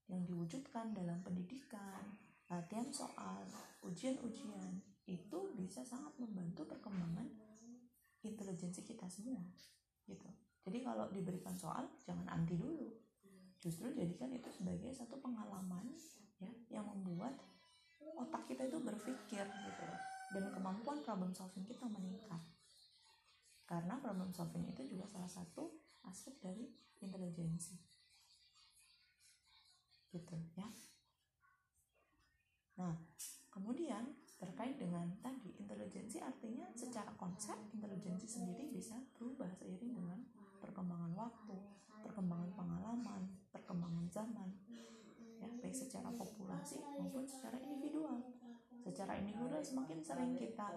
[0.08, 2.16] yang diwujudkan dalam pendidikan
[2.52, 3.40] latihan soal
[3.80, 4.76] ujian-ujian
[5.08, 7.24] itu bisa sangat membantu perkembangan
[8.20, 9.40] intelijensi kita semua
[10.04, 10.28] gitu.
[10.62, 12.92] Jadi kalau diberikan soal jangan anti dulu.
[13.56, 15.96] Justru jadikan itu sebagai satu pengalaman
[16.42, 17.32] ya yang membuat
[18.20, 19.86] otak kita itu berpikir gitu
[20.36, 22.42] dan kemampuan problem solving kita meningkat.
[23.64, 25.72] Karena problem solving itu juga salah satu
[26.04, 26.68] aspek dari
[27.00, 27.80] intelijensi.
[30.12, 30.91] Gitu ya
[32.76, 32.94] nah
[33.52, 40.18] kemudian terkait dengan tadi intelijensi artinya secara konsep intelijensi sendiri bisa berubah seiring dengan
[40.58, 41.56] perkembangan waktu
[42.02, 43.22] perkembangan pengalaman
[43.54, 44.50] perkembangan zaman
[45.42, 48.22] ya baik secara populasi maupun secara individual.
[48.82, 50.74] Secara individual semakin sering kita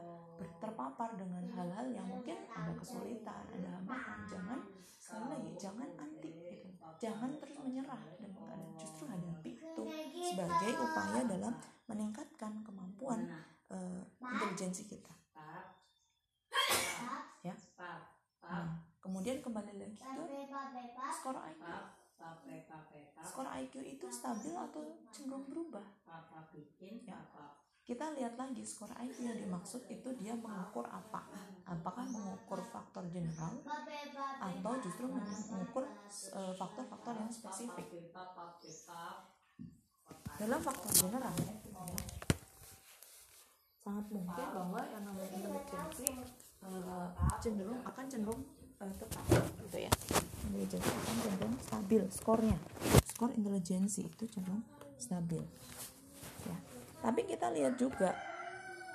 [0.62, 4.20] terpapar dengan hal-hal yang mungkin ada kesulitan ada hambatan.
[4.30, 4.60] Jangan
[5.02, 6.70] sekali lagi jangan anti gitu.
[7.02, 9.84] Jangan terus menyerah dan justru hadapi itu
[10.22, 11.54] sebagai upaya dalam
[11.86, 13.30] meningkatkan kemampuan
[13.69, 15.13] uh, intelijensi kita.
[17.45, 17.54] Ya.
[18.41, 21.62] Nah, kemudian kembali lagi ke skor IQ
[23.21, 24.82] skor IQ itu stabil atau
[25.13, 25.86] cenderung berubah?
[27.06, 27.21] Ya.
[27.86, 31.21] kita lihat lagi skor IQ yang dimaksud itu dia mengukur apa?
[31.69, 33.54] Apakah mengukur faktor general
[34.41, 35.86] atau justru mengukur
[36.58, 37.86] faktor-faktor yang spesifik
[40.36, 41.54] dalam faktor general ya,
[43.86, 46.08] sangat mungkin bahwa yang namanya intelijensi
[46.65, 48.41] uh, cenderung akan cenderung
[48.82, 49.24] uh, tetap
[49.62, 49.91] gitu ya.
[50.50, 52.58] Intelijensi akan cenderung stabil skornya.
[53.06, 54.65] Skor intelijensi itu cenderung
[54.98, 55.43] stabil
[56.50, 56.58] ya.
[57.06, 58.17] Tapi kita lihat juga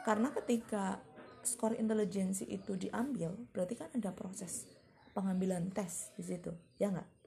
[0.02, 0.98] karena ketika
[1.40, 4.68] skor intelijensi itu diambil berarti kan ada proses
[5.16, 7.19] pengambilan tes di situ ya nggak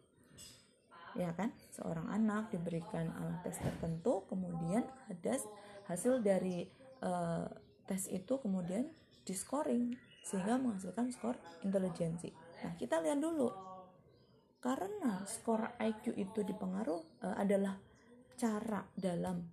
[1.13, 5.37] ya kan seorang anak diberikan alat tes tertentu kemudian ada
[5.85, 6.65] hasil dari
[7.05, 7.45] uh,
[7.85, 8.89] tes itu kemudian
[9.23, 11.35] di scoring sehingga menghasilkan skor
[11.67, 12.31] intelijensi.
[12.63, 13.51] Nah, kita lihat dulu.
[14.63, 17.75] Karena skor IQ itu dipengaruh uh, adalah
[18.39, 19.43] cara dalam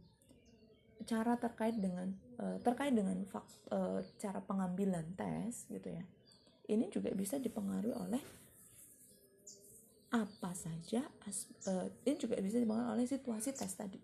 [1.02, 2.06] cara terkait dengan
[2.38, 3.42] uh, terkait dengan fak,
[3.74, 6.06] uh, cara pengambilan tes gitu ya.
[6.70, 8.22] Ini juga bisa dipengaruhi oleh
[10.10, 14.02] apa saja as, uh, ini juga bisa dipengaruhi oleh situasi tes tadi.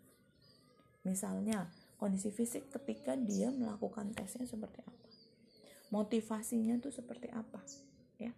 [1.03, 1.67] Misalnya
[1.99, 5.09] kondisi fisik ketika dia melakukan tesnya seperti apa.
[5.91, 7.59] Motivasinya tuh seperti apa
[8.23, 8.31] ya.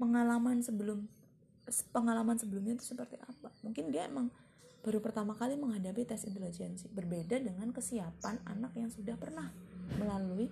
[0.00, 1.04] Pengalaman sebelum
[1.92, 3.52] pengalaman sebelumnya itu seperti apa.
[3.60, 4.32] Mungkin dia emang
[4.80, 6.88] baru pertama kali menghadapi tes intelijensi.
[6.88, 9.52] Berbeda dengan kesiapan anak yang sudah pernah
[10.00, 10.48] melalui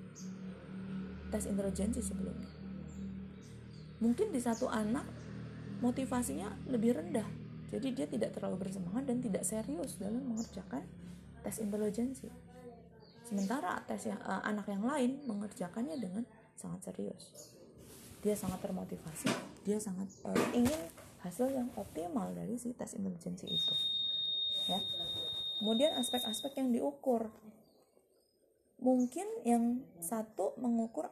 [1.33, 2.53] tes intelijensi sebelumnya.
[3.97, 5.09] Mungkin di satu anak
[5.81, 10.87] motivasinya lebih rendah jadi dia tidak terlalu bersemangat dan tidak serius dalam mengerjakan
[11.43, 12.31] tes intelijensi.
[13.27, 16.23] Sementara tes yang uh, anak yang lain mengerjakannya dengan
[16.55, 17.53] sangat serius.
[18.23, 19.31] Dia sangat termotivasi,
[19.67, 20.79] dia sangat uh, ingin
[21.27, 23.75] hasil yang optimal dari si tes intelijensi itu.
[24.71, 24.79] Ya.
[25.59, 27.35] Kemudian aspek-aspek yang diukur.
[28.79, 31.11] Mungkin yang satu mengukur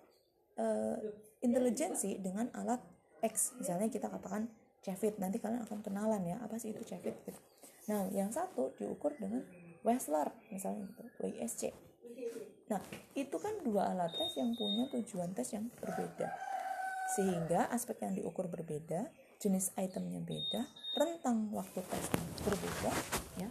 [0.54, 0.98] uh,
[1.42, 2.78] intelijensi dengan alat
[3.24, 3.56] X.
[3.56, 4.52] Misalnya kita katakan
[4.84, 5.16] Cevit.
[5.16, 7.40] Nanti kalian akan kenalan ya, apa sih itu Cevit gitu.
[7.88, 9.44] Nah, yang satu diukur dengan
[9.84, 11.72] Wessler misalnya gitu, WISC.
[12.72, 12.80] Nah,
[13.12, 16.32] itu kan dua alat tes yang punya tujuan tes yang berbeda.
[17.12, 20.64] Sehingga aspek yang diukur berbeda, jenis itemnya beda,
[20.96, 22.92] rentang waktu tesnya berbeda,
[23.36, 23.48] ya.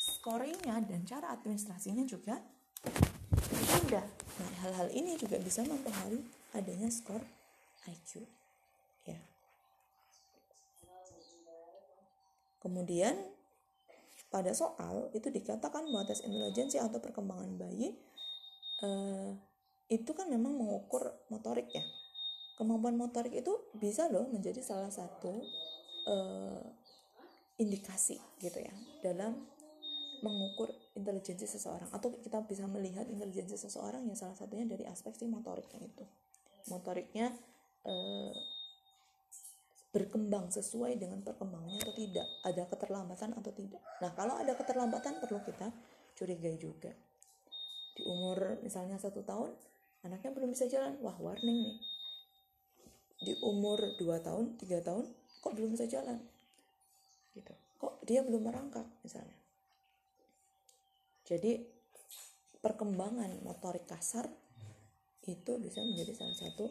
[0.00, 2.40] Scoringnya dan cara administrasinya juga
[3.52, 4.00] beda.
[4.40, 6.24] Nah, hal-hal ini juga bisa mempengaruhi
[6.56, 7.20] adanya skor
[7.84, 8.24] IQ.
[12.62, 13.14] Kemudian
[14.32, 17.94] pada soal itu dikatakan bahwa tes intelijensi atau perkembangan bayi
[18.82, 19.30] eh,
[19.86, 21.84] itu kan memang mengukur motorik ya.
[22.58, 25.44] Kemampuan motorik itu bisa loh menjadi salah satu
[26.08, 26.64] uh,
[27.60, 28.72] indikasi gitu ya
[29.04, 29.36] dalam
[30.24, 31.92] mengukur intelijensi seseorang.
[31.92, 36.04] Atau kita bisa melihat intelijensi seseorang yang salah satunya dari aspek si motoriknya itu.
[36.72, 37.30] Motoriknya
[37.84, 38.32] uh,
[39.96, 42.28] berkembang sesuai dengan perkembangannya atau tidak?
[42.44, 43.80] Ada keterlambatan atau tidak?
[44.04, 45.72] Nah kalau ada keterlambatan perlu kita
[46.12, 46.92] curigai juga.
[47.96, 49.56] Di umur misalnya satu tahun
[50.04, 51.00] anaknya belum bisa jalan.
[51.00, 51.78] Wah warning nih.
[53.16, 55.04] Di umur 2 tahun 3 tahun
[55.40, 56.20] kok belum bisa jalan?
[57.32, 57.56] Gitu.
[57.80, 59.40] Kok dia belum merangkak misalnya?
[61.24, 61.64] Jadi
[62.60, 64.28] perkembangan motorik kasar
[65.24, 66.68] itu bisa menjadi salah satu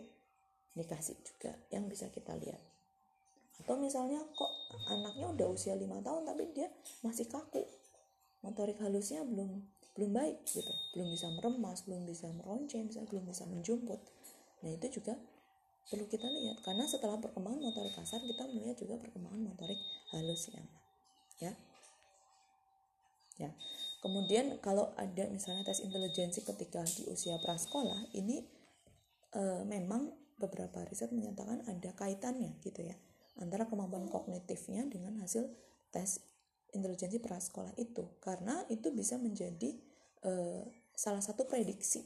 [0.78, 2.75] indikasi juga yang bisa kita lihat
[3.63, 4.52] atau misalnya kok
[4.91, 6.68] anaknya udah usia lima tahun tapi dia
[7.02, 7.63] masih kaku.
[8.44, 9.63] Motorik halusnya belum
[9.96, 10.74] belum baik gitu.
[10.94, 14.00] Belum bisa meremas belum bisa meronceng bisa belum bisa menjumput.
[14.62, 15.15] Nah itu juga
[15.88, 16.60] perlu kita lihat.
[16.62, 19.80] Karena setelah perkembangan motorik kasar kita melihat juga perkembangan motorik
[20.12, 20.68] halus yang
[21.39, 21.54] ya.
[23.36, 23.52] Ya.
[24.04, 28.46] Kemudian kalau ada misalnya tes intelijensi ketika di usia prasekolah ini
[29.34, 32.96] e, memang beberapa riset menyatakan ada kaitannya gitu ya
[33.39, 35.52] antara kemampuan kognitifnya dengan hasil
[35.91, 36.24] tes
[36.76, 38.04] intelijensi prasekolah itu.
[38.19, 39.76] Karena itu bisa menjadi
[40.24, 40.32] e,
[40.95, 42.04] salah satu prediksi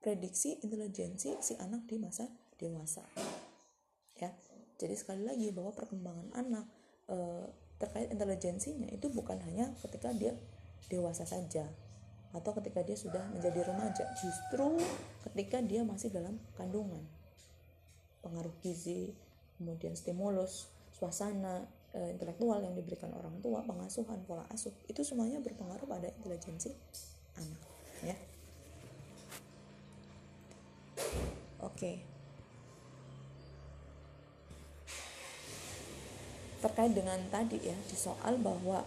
[0.00, 2.24] prediksi intelijensi si anak di masa
[2.56, 3.04] dewasa.
[4.16, 4.32] Ya
[4.80, 6.66] jadi sekali lagi bahwa perkembangan anak
[7.04, 7.16] e,
[7.76, 10.32] terkait intelijensinya itu bukan hanya ketika dia
[10.88, 11.68] dewasa saja
[12.32, 14.08] atau ketika dia sudah menjadi remaja.
[14.16, 14.80] Justru
[15.28, 17.04] ketika dia masih dalam kandungan.
[18.24, 19.12] Pengaruh gizi
[19.60, 25.84] kemudian stimulus suasana e, intelektual yang diberikan orang tua pengasuhan pola asuh itu semuanya berpengaruh
[25.84, 26.72] pada intelijensi
[27.36, 27.60] anak
[28.00, 28.16] ya.
[31.60, 32.00] Oke.
[36.64, 38.80] Terkait dengan tadi ya di soal bahwa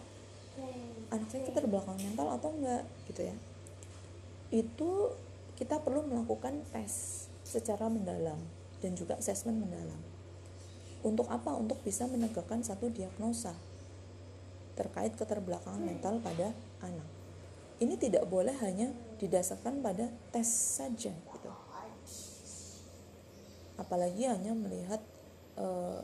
[1.13, 3.35] anak saya keterbelakang mental atau enggak gitu ya.
[4.49, 4.89] Itu
[5.53, 8.41] kita perlu melakukan tes secara mendalam
[8.81, 10.12] dan juga asesmen mendalam
[11.03, 11.51] untuk apa?
[11.53, 13.51] Untuk bisa menegakkan satu diagnosa
[14.73, 16.49] terkait keterbelakangan mental pada
[16.81, 17.05] anak.
[17.77, 18.89] Ini tidak boleh hanya
[19.21, 21.51] didasarkan pada tes saja gitu.
[23.77, 25.01] Apalagi hanya melihat
[25.59, 26.01] uh,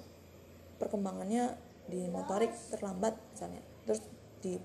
[0.78, 1.56] perkembangannya
[1.90, 3.64] di motorik terlambat misalnya.
[3.88, 4.02] Terus
[4.44, 4.60] di,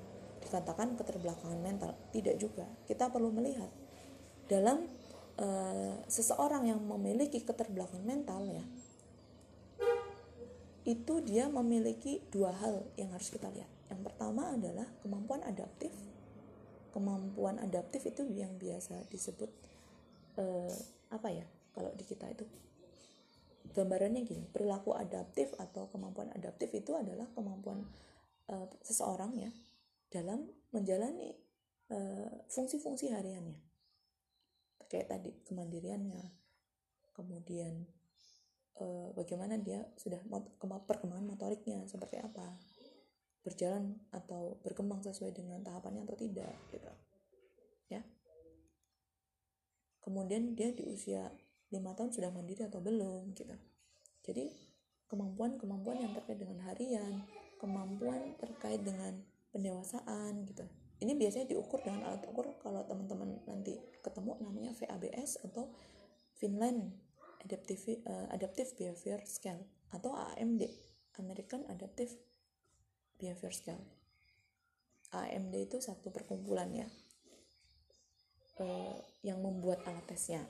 [0.44, 1.97] dikatakan keterbelakangan mental.
[2.12, 2.68] Tidak juga.
[2.85, 3.70] Kita perlu melihat.
[4.44, 4.85] Dalam
[5.40, 8.64] uh, seseorang yang memiliki keterbelakangan mental ya
[10.85, 13.68] itu dia memiliki dua hal yang harus kita lihat.
[13.88, 15.92] Yang pertama adalah kemampuan adaptif.
[16.92, 19.51] Kemampuan adaptif itu yang biasa disebut
[20.38, 20.77] uh,
[21.11, 22.44] apa ya kalau di kita itu.
[23.75, 27.83] Gambarannya gini perilaku adaptif atau kemampuan adaptif itu adalah kemampuan
[28.53, 29.51] uh, seseorang ya
[30.12, 31.35] dalam menjalani
[31.90, 33.59] uh, fungsi-fungsi hariannya.
[34.87, 36.23] Kayak tadi kemandiriannya
[37.16, 37.88] kemudian
[38.81, 40.21] uh, bagaimana dia sudah
[40.87, 42.55] perkembangan motoriknya seperti apa?
[43.45, 46.93] Berjalan atau berkembang sesuai dengan tahapannya atau tidak gitu.
[47.93, 48.01] Ya.
[50.01, 51.29] Kemudian dia di usia
[51.69, 53.57] lima tahun sudah mandiri atau belum gitu.
[54.25, 54.49] Jadi
[55.11, 57.25] kemampuan-kemampuan yang terkait dengan harian
[57.65, 60.69] kemampuan terkait dengan pendewasaan gitu.
[61.01, 65.73] Ini biasanya diukur dengan alat ukur kalau teman-teman nanti ketemu namanya VABS atau
[66.37, 66.93] Finland
[67.45, 70.65] Adaptive uh, Adaptive Behavior Scale atau AMD
[71.21, 72.11] American Adaptive
[73.21, 73.85] Behavior Scale.
[75.15, 76.89] AMD itu satu perkumpulan ya
[78.59, 80.43] uh, yang membuat alat tesnya.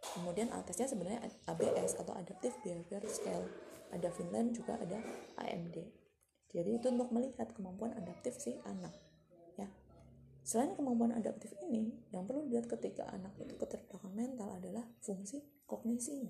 [0.00, 3.48] Kemudian alat tesnya sebenarnya ABS atau Adaptive Behavior Scale.
[3.90, 5.02] Ada Finland juga ada
[5.40, 6.00] AMD
[6.50, 8.90] jadi itu untuk melihat kemampuan adaptif si anak
[9.54, 9.70] ya.
[10.42, 16.29] Selain kemampuan adaptif ini yang perlu dilihat ketika anak itu keterbelakangan mental adalah fungsi kognisinya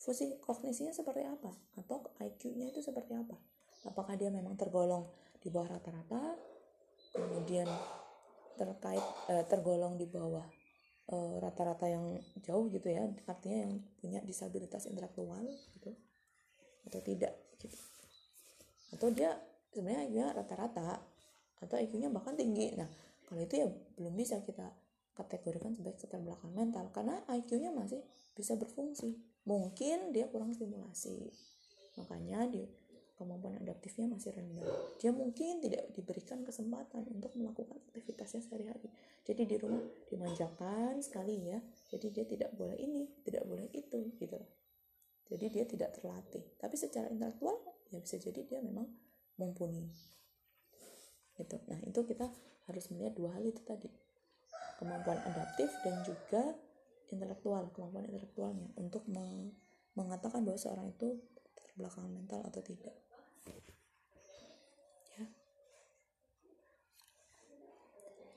[0.00, 1.52] fungsi kognisinya seperti apa?
[1.76, 3.36] Atau IQ-nya itu seperti apa?
[3.84, 6.36] Apakah dia memang tergolong di bawah rata-rata?
[7.12, 7.68] Kemudian
[8.56, 10.44] terkait eh, tergolong di bawah
[11.10, 15.42] Eh, rata-rata yang jauh gitu ya artinya yang punya disabilitas intelektual
[15.74, 15.90] gitu
[16.86, 17.74] atau tidak gitu.
[18.94, 19.34] Atau dia
[19.74, 21.02] sebenarnya IQ rata-rata
[21.66, 22.78] atau IQ-nya bahkan tinggi.
[22.78, 22.86] Nah
[23.26, 23.66] kalau itu ya
[23.98, 24.70] belum bisa kita
[25.18, 28.06] kategorikan sebagai keterbelakangan mental karena IQ-nya masih
[28.38, 29.18] bisa berfungsi
[29.48, 31.30] mungkin dia kurang stimulasi
[31.96, 32.68] makanya dia
[33.20, 34.64] kemampuan adaptifnya masih rendah.
[34.96, 38.88] Dia mungkin tidak diberikan kesempatan untuk melakukan aktivitasnya sehari-hari.
[39.28, 41.60] Jadi di rumah dimanjakan sekali ya.
[41.92, 44.40] Jadi dia tidak boleh ini, tidak boleh itu gitu.
[45.30, 47.54] jadi dia tidak terlatih tapi secara intelektual
[47.94, 48.90] ya bisa jadi dia memang
[49.38, 49.86] mumpuni
[51.38, 52.26] gitu nah itu kita
[52.66, 53.88] harus melihat dua hal itu tadi
[54.82, 56.58] kemampuan adaptif dan juga
[57.10, 59.06] intelektual kemampuan intelektualnya untuk
[59.94, 61.18] mengatakan bahwa seorang itu
[61.54, 62.94] terbelakangan mental atau tidak.
[65.18, 65.26] Ya.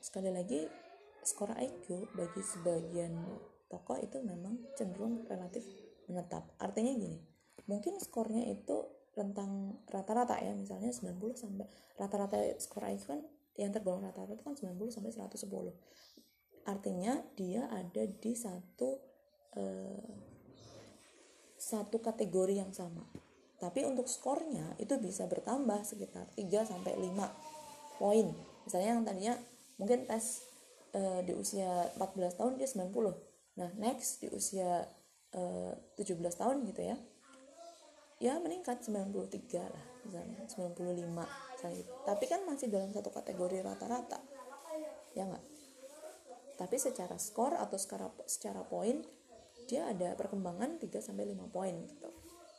[0.02, 0.66] Sekali lagi
[1.24, 3.14] skor IQ bagi sebagian
[3.70, 5.64] tokoh itu memang cenderung relatif
[6.06, 6.44] menetap.
[6.60, 11.66] Artinya gini mungkin skornya itu rentang rata-rata ya misalnya 90 sampai
[11.96, 13.20] rata-rata skor IQ kan
[13.54, 16.13] yang tergolong rata-rata itu kan 90 sampai 110
[16.64, 19.00] artinya dia ada di satu
[19.56, 20.08] eh,
[21.56, 23.04] satu kategori yang sama.
[23.56, 28.28] Tapi untuk skornya itu bisa bertambah sekitar 3 sampai 5 poin.
[28.68, 29.34] Misalnya yang tadinya
[29.78, 30.44] mungkin tes
[30.94, 34.82] eh, di usia 14 tahun dia 90 nah next di usia
[35.34, 36.96] eh, 17 tahun gitu ya
[38.22, 39.14] ya meningkat 93
[39.62, 40.74] lah misalnya 95
[41.10, 41.92] misalnya gitu.
[42.06, 44.22] tapi kan masih dalam satu kategori rata-rata.
[45.14, 45.44] Ya enggak
[46.54, 49.02] tapi secara skor atau secara secara poin
[49.64, 52.10] dia ada perkembangan 3 sampai 5 poin gitu.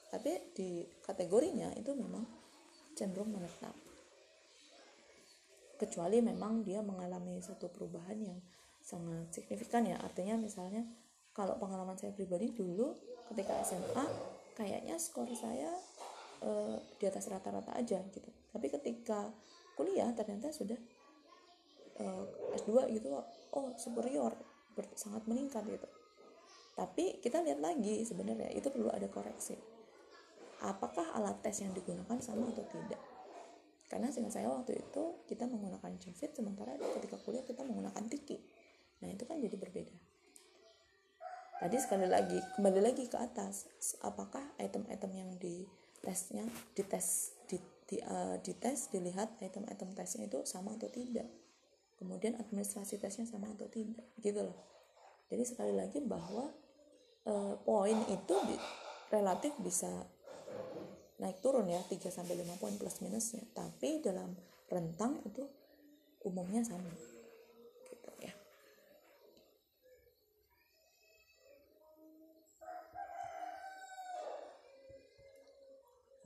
[0.09, 2.25] Tapi di kategorinya itu memang
[2.97, 3.75] cenderung menetap.
[5.75, 8.39] Kecuali memang dia mengalami satu perubahan yang
[8.79, 9.99] sangat signifikan ya.
[9.99, 10.87] Artinya misalnya
[11.35, 12.95] kalau pengalaman saya pribadi dulu
[13.33, 14.05] ketika SMA
[14.55, 15.67] kayaknya skor saya
[16.41, 18.29] uh, di atas rata-rata aja gitu.
[18.55, 19.29] Tapi ketika
[19.75, 20.79] kuliah ternyata sudah
[22.01, 22.25] uh,
[22.55, 23.07] S2 gitu
[23.55, 24.35] oh superior.
[24.95, 25.87] Sangat meningkat gitu.
[26.75, 29.55] Tapi kita lihat lagi sebenarnya itu perlu ada koreksi.
[30.63, 32.99] Apakah alat tes yang digunakan sama atau tidak?
[33.87, 38.39] Karena seingat saya waktu itu kita menggunakan JAVIT sementara ketika kuliah kita menggunakan Tiki
[39.03, 39.95] nah itu kan jadi berbeda.
[41.55, 43.67] Tadi sekali lagi kembali lagi ke atas.
[44.03, 45.67] Apakah item-item yang di
[45.99, 46.43] tesnya
[46.73, 51.27] di tes di, di, uh, di tes dilihat item-item tesnya itu sama atau tidak
[51.95, 54.57] kemudian administrasi tesnya sama atau tidak gitu loh.
[55.31, 56.51] Jadi sekali lagi bahwa
[57.25, 57.33] e,
[57.63, 58.55] poin itu bi
[59.09, 59.89] relatif bisa
[61.17, 63.43] naik turun ya 3 sampai 5 poin plus minusnya.
[63.55, 64.35] Tapi dalam
[64.67, 65.47] rentang itu
[66.27, 66.89] umumnya sama
[67.89, 68.33] gitu ya.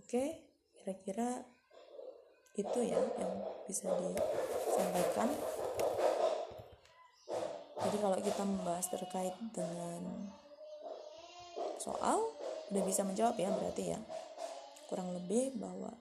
[0.01, 0.49] Oke
[0.79, 1.45] kira-kira
[2.57, 3.33] itu ya yang
[3.69, 5.29] bisa disampaikan
[7.79, 10.01] jadi kalau kita membahas terkait dengan
[11.79, 12.19] soal
[12.69, 13.99] udah bisa menjawab ya berarti ya.
[14.91, 15.93] Kurang lebih bahwa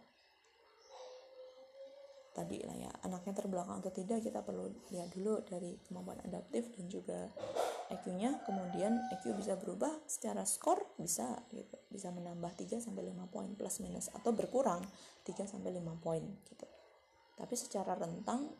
[2.34, 6.86] tadi lah ya anaknya terbelakang atau tidak kita perlu lihat dulu dari kemampuan adaptif dan
[6.86, 7.26] juga
[7.90, 11.78] IQ-nya kemudian IQ bisa berubah secara skor bisa gitu.
[11.90, 14.82] Bisa menambah 3 sampai 5 poin plus minus atau berkurang
[15.24, 16.66] 3 sampai 5 poin gitu.
[17.38, 18.50] Tapi secara rentang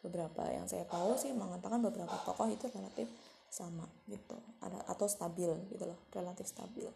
[0.00, 3.08] beberapa yang saya tahu sih mengatakan beberapa tokoh itu relatif
[3.52, 4.36] sama gitu.
[4.88, 6.88] Atau stabil gitu loh relatif stabil.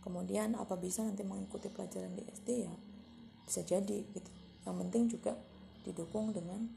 [0.00, 2.74] Kemudian apa bisa nanti mengikuti pelajaran di SD ya
[3.44, 4.30] bisa jadi gitu.
[4.62, 5.32] Yang penting juga
[5.82, 6.70] didukung dengan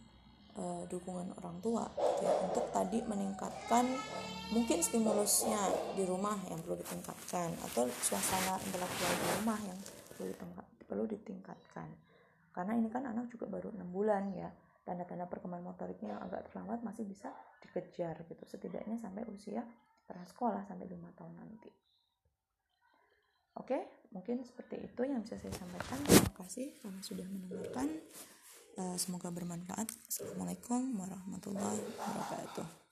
[0.58, 3.86] uh, dukungan orang tua gitu ya, untuk tadi meningkatkan
[4.50, 5.60] mungkin stimulusnya
[5.98, 9.80] di rumah yang perlu ditingkatkan atau suasana intelektual di rumah yang
[10.86, 11.90] perlu ditingkatkan
[12.54, 14.54] karena ini kan anak juga baru enam bulan ya
[14.86, 17.34] tanda-tanda perkembangan motoriknya yang agak terlambat masih bisa
[17.66, 18.44] dikejar gitu.
[18.46, 19.66] Setidaknya sampai usia
[20.06, 21.72] prasekolah sampai lima tahun nanti.
[23.58, 25.98] Oke mungkin seperti itu yang bisa saya sampaikan.
[26.06, 27.88] Terima kasih karena sudah mendengarkan.
[28.74, 29.86] Uh, semoga bermanfaat.
[30.10, 32.83] Assalamualaikum warahmatullahi wabarakatuh